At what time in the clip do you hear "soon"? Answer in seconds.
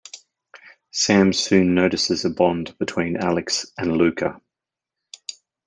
1.31-1.75